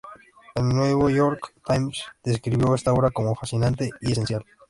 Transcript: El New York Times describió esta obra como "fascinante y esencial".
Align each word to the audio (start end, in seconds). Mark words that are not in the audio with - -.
El 0.55 0.67
New 0.69 1.09
York 1.11 1.53
Times 1.63 2.05
describió 2.23 2.73
esta 2.73 2.91
obra 2.91 3.11
como 3.11 3.35
"fascinante 3.35 3.91
y 4.01 4.13
esencial". 4.13 4.43